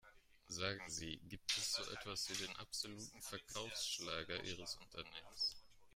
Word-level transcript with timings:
Sagen 0.47 0.81
Sie, 0.89 1.19
gibt 1.29 1.51
es 1.55 1.73
so 1.73 1.83
etwas 1.93 2.27
wie 2.31 2.43
den 2.43 2.55
absoluten 2.55 3.21
Verkaufsschlager 3.21 4.43
ihres 4.45 4.75
Unternehmens? 4.77 5.63